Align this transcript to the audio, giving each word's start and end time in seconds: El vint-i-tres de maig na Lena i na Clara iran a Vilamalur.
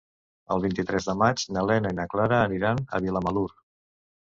El 0.53 0.63
vint-i-tres 0.63 1.07
de 1.09 1.15
maig 1.23 1.43
na 1.59 1.67
Lena 1.73 1.93
i 1.95 1.99
na 1.99 2.07
Clara 2.15 2.41
iran 2.59 2.83
a 2.99 3.05
Vilamalur. 3.07 3.49